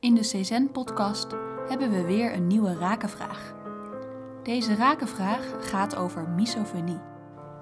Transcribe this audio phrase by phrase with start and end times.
[0.00, 1.30] In de CZN-podcast
[1.68, 3.54] hebben we weer een nieuwe rakenvraag.
[4.42, 7.00] Deze rakenvraag gaat over misofonie.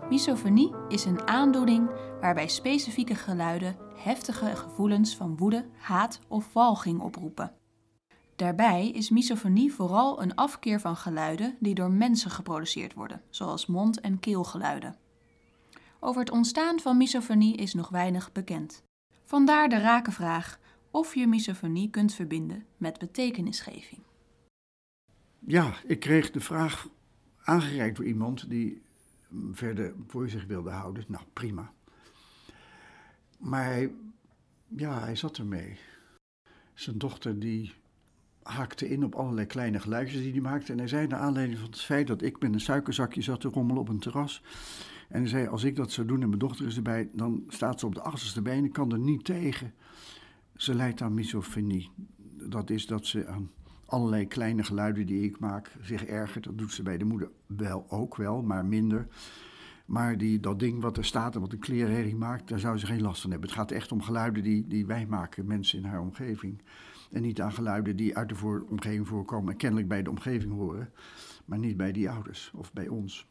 [0.08, 1.90] Misofonie is een aandoening
[2.20, 7.52] waarbij specifieke geluiden heftige gevoelens van woede, haat of walging oproepen.
[8.36, 14.00] Daarbij is misofonie vooral een afkeer van geluiden die door mensen geproduceerd worden, zoals mond-
[14.00, 14.96] en keelgeluiden.
[16.00, 18.82] Over het ontstaan van misofonie is nog weinig bekend.
[19.24, 20.60] Vandaar de rakenvraag
[20.92, 24.00] of je misofonie kunt verbinden met betekenisgeving.
[25.38, 26.88] Ja, ik kreeg de vraag
[27.44, 28.82] aangereikt door iemand die
[29.52, 31.04] verder voor zich wilde houden.
[31.08, 31.72] Nou, prima.
[33.38, 33.92] Maar hij,
[34.68, 35.78] ja, hij zat ermee.
[36.74, 37.72] Zijn dochter die
[38.42, 40.72] haakte in op allerlei kleine geluidjes die hij maakte.
[40.72, 43.48] En hij zei naar aanleiding van het feit dat ik met een suikerzakje zat te
[43.48, 44.42] rommelen op een terras.
[45.08, 47.80] En hij zei, als ik dat zou doen en mijn dochter is erbij, dan staat
[47.80, 49.74] ze op de achterste benen, kan er niet tegen.
[50.56, 51.90] Ze lijdt aan misofonie.
[52.48, 53.50] Dat is dat ze aan
[53.86, 56.44] allerlei kleine geluiden die ik maak zich ergert.
[56.44, 59.06] Dat doet ze bij de moeder wel ook wel, maar minder.
[59.86, 62.86] Maar die, dat ding wat er staat en wat een klerenherrie maakt, daar zou ze
[62.86, 63.48] geen last van hebben.
[63.48, 66.62] Het gaat echt om geluiden die, die wij maken, mensen in haar omgeving.
[67.10, 70.92] En niet aan geluiden die uit de omgeving voorkomen en kennelijk bij de omgeving horen,
[71.44, 73.28] maar niet bij die ouders of bij ons.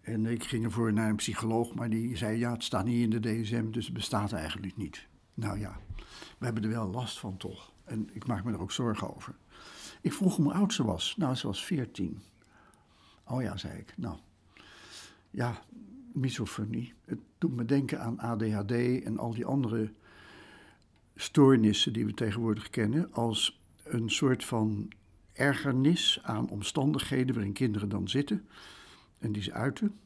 [0.00, 3.10] En ik ging ervoor naar een psycholoog, maar die zei: Ja, het staat niet in
[3.10, 5.06] de DSM, dus het bestaat eigenlijk niet.
[5.34, 5.80] Nou ja,
[6.38, 7.72] we hebben er wel last van toch.
[7.84, 9.34] En ik maak me er ook zorgen over.
[10.00, 11.14] Ik vroeg hoe oud ze was.
[11.16, 12.22] Nou, ze was 14.
[13.24, 13.94] Oh ja, zei ik.
[13.96, 14.16] Nou,
[15.30, 15.62] ja,
[16.12, 16.94] misofonie.
[17.04, 19.92] Het doet me denken aan ADHD en al die andere
[21.16, 23.12] stoornissen die we tegenwoordig kennen.
[23.12, 24.92] Als een soort van
[25.32, 28.48] ergernis aan omstandigheden waarin kinderen dan zitten
[29.18, 29.98] en die ze uiten.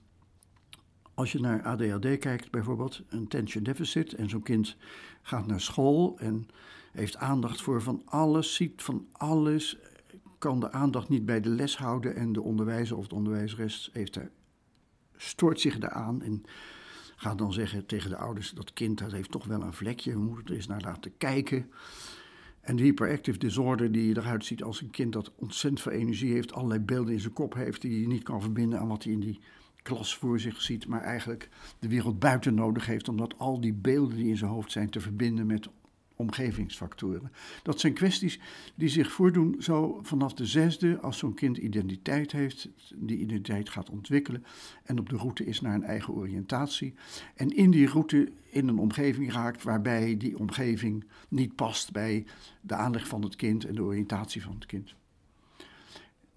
[1.18, 4.76] Als je naar ADHD kijkt, bijvoorbeeld, een attention deficit, en zo'n kind
[5.22, 6.48] gaat naar school en
[6.92, 9.78] heeft aandacht voor van alles, ziet van alles,
[10.38, 14.16] kan de aandacht niet bij de les houden en de onderwijzer of de onderwijzeres heeft
[14.16, 14.30] er,
[15.16, 16.42] stoort zich daaraan en
[17.16, 20.18] gaat dan zeggen tegen de ouders, dat kind dat heeft toch wel een vlekje, we
[20.18, 21.70] moeten er eens naar laten kijken.
[22.60, 26.52] En de hyperactive disorder die eruit ziet als een kind dat ontzettend veel energie heeft,
[26.52, 29.20] allerlei beelden in zijn kop heeft die hij niet kan verbinden aan wat hij in
[29.20, 29.40] die
[29.88, 34.16] klas voor zich ziet, maar eigenlijk de wereld buiten nodig heeft, omdat al die beelden
[34.16, 35.68] die in zijn hoofd zijn te verbinden met
[36.16, 37.32] omgevingsfactoren.
[37.62, 38.40] Dat zijn kwesties
[38.74, 43.90] die zich voordoen zo vanaf de zesde, als zo'n kind identiteit heeft, die identiteit gaat
[43.90, 44.44] ontwikkelen
[44.84, 46.94] en op de route is naar een eigen oriëntatie.
[47.34, 52.26] En in die route in een omgeving raakt waarbij die omgeving niet past bij
[52.60, 54.94] de aanleg van het kind en de oriëntatie van het kind.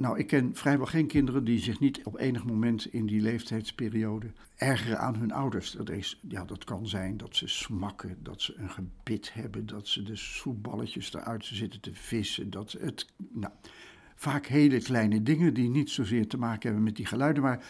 [0.01, 4.31] Nou, ik ken vrijwel geen kinderen die zich niet op enig moment in die leeftijdsperiode
[4.55, 5.71] ergeren aan hun ouders.
[5.71, 9.87] Dat, is, ja, dat kan zijn dat ze smakken, dat ze een gebit hebben, dat
[9.87, 12.49] ze de soepballetjes eruit zitten te vissen.
[12.49, 13.53] Dat het, nou,
[14.15, 17.65] vaak hele kleine dingen die niet zozeer te maken hebben met die geluiden, maar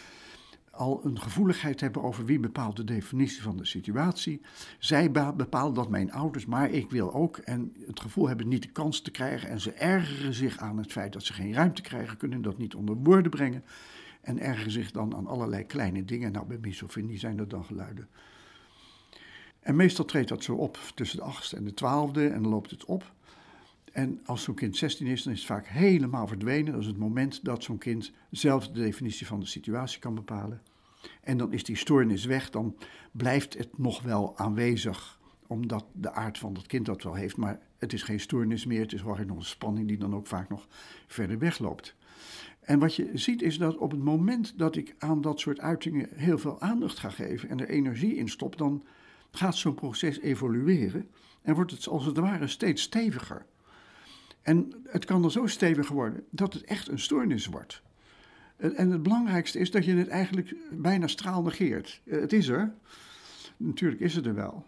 [0.82, 4.40] al een gevoeligheid hebben over wie bepaalt de definitie van de situatie.
[4.78, 7.36] Zij bepalen dat mijn ouders, maar ik wil ook.
[7.36, 9.48] En het gevoel hebben niet de kans te krijgen.
[9.48, 12.74] En ze ergeren zich aan het feit dat ze geen ruimte krijgen, kunnen dat niet
[12.74, 13.64] onder woorden brengen.
[14.20, 16.32] En ergeren zich dan aan allerlei kleine dingen.
[16.32, 18.08] Nou, bij misofonie zijn dat dan geluiden.
[19.60, 22.70] En meestal treedt dat zo op tussen de achtste en de twaalfde en dan loopt
[22.70, 23.12] het op.
[23.92, 26.72] En als zo'n kind 16 is, dan is het vaak helemaal verdwenen.
[26.72, 30.62] Dat is het moment dat zo'n kind zelf de definitie van de situatie kan bepalen.
[31.20, 32.76] En dan is die stoornis weg, dan
[33.12, 37.36] blijft het nog wel aanwezig, omdat de aard van dat kind dat wel heeft.
[37.36, 40.26] Maar het is geen stoornis meer, het is gewoon nog een spanning die dan ook
[40.26, 40.66] vaak nog
[41.06, 41.94] verder wegloopt.
[42.60, 46.08] En wat je ziet is dat op het moment dat ik aan dat soort uitingen
[46.14, 48.84] heel veel aandacht ga geven en er energie in stop, dan
[49.30, 51.10] gaat zo'n proces evolueren
[51.42, 53.46] en wordt het als het ware steeds steviger.
[54.42, 57.82] En het kan dan zo stevig worden dat het echt een stoornis wordt.
[58.56, 62.00] En het belangrijkste is dat je het eigenlijk bijna straal negeert.
[62.04, 62.74] Eh, het is er.
[63.56, 64.66] Natuurlijk is het er wel.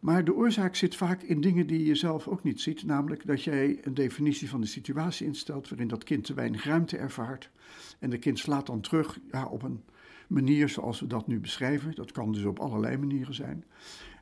[0.00, 2.84] Maar de oorzaak zit vaak in dingen die je zelf ook niet ziet.
[2.84, 6.96] Namelijk dat jij een definitie van de situatie instelt waarin dat kind te weinig ruimte
[6.96, 7.50] ervaart.
[7.98, 9.82] En de kind slaat dan terug ja, op een
[10.28, 11.94] manier zoals we dat nu beschrijven.
[11.94, 13.64] Dat kan dus op allerlei manieren zijn.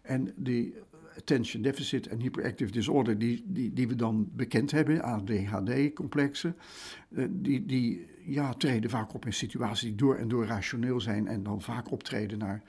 [0.03, 0.75] En die
[1.17, 6.57] attention deficit en hyperactive disorder, die, die, die we dan bekend hebben, ADHD-complexen,
[7.15, 11.27] eh, die, die ja, treden vaak op in situaties die door en door rationeel zijn
[11.27, 12.63] en dan vaak optreden naar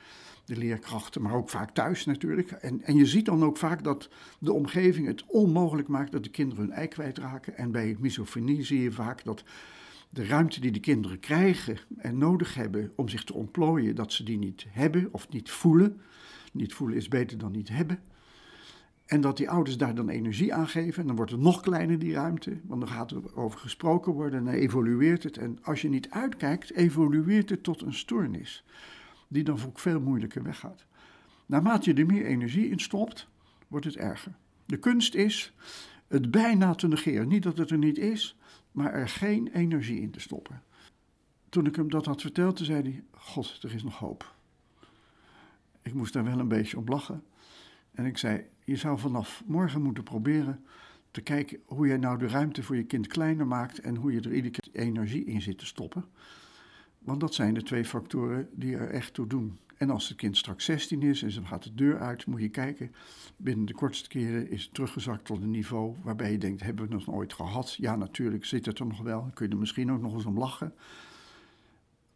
[0.46, 2.52] de leerkrachten, maar ook vaak thuis natuurlijk.
[2.52, 4.10] En, en je ziet dan ook vaak dat
[4.40, 7.58] de omgeving het onmogelijk maakt dat de kinderen hun ei kwijtraken.
[7.58, 9.44] En bij misofonie zie je vaak dat
[10.10, 14.24] de ruimte die de kinderen krijgen en nodig hebben om zich te ontplooien, dat ze
[14.24, 16.02] die niet hebben of niet voelen.
[16.54, 18.00] Niet voelen is beter dan niet hebben.
[19.08, 21.02] En dat die ouders daar dan energie aan geven.
[21.02, 22.60] En dan wordt het nog kleiner, die ruimte.
[22.64, 25.38] Want dan gaat er over gesproken worden en dan evolueert het.
[25.38, 28.64] En als je niet uitkijkt, evolueert het tot een stoornis.
[29.28, 30.86] Die dan ook veel moeilijker weggaat.
[31.46, 33.28] Naarmate je er meer energie in stopt,
[33.68, 34.34] wordt het erger.
[34.66, 35.54] De kunst is
[36.08, 37.28] het bijna te negeren.
[37.28, 38.38] Niet dat het er niet is,
[38.72, 40.62] maar er geen energie in te stoppen.
[41.50, 44.36] Toen ik hem dat had verteld, zei hij: God, er is nog hoop.
[45.82, 47.24] Ik moest daar wel een beetje op lachen.
[47.98, 50.66] En ik zei: Je zou vanaf morgen moeten proberen
[51.12, 54.20] te kijken hoe jij nou de ruimte voor je kind kleiner maakt en hoe je
[54.20, 56.06] er iedere keer energie in zit te stoppen.
[57.00, 59.60] Want dat zijn de twee factoren die er echt toe doen.
[59.78, 62.50] En als het kind straks 16 is en ze gaat de deur uit, moet je
[62.50, 62.92] kijken.
[63.38, 66.94] Binnen de kortste keren is het teruggezakt tot een niveau waarbij je denkt: hebben we
[66.94, 67.74] het nog nooit gehad?
[67.74, 69.30] Ja, natuurlijk zit het er nog wel.
[69.34, 70.74] Kun je er misschien ook nog eens om lachen.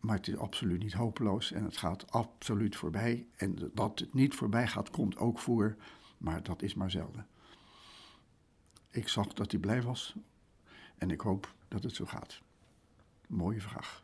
[0.02, 3.26] Maar het is absoluut niet hopeloos en het gaat absoluut voorbij.
[3.36, 5.76] En dat het niet voorbij gaat, komt ook voor,
[6.18, 7.28] maar dat is maar zelden.
[8.90, 10.16] Ik zag dat hij blij was
[10.98, 12.42] en ik hoop dat het zo gaat.
[13.28, 14.04] Mooie vraag.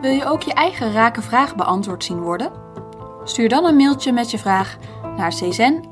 [0.00, 2.52] Wil je ook je eigen rake vraag beantwoord zien worden?
[3.24, 4.78] Stuur dan een mailtje met je vraag
[5.16, 5.82] naar czen